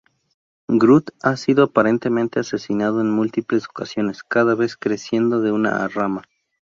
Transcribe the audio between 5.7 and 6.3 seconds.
rama.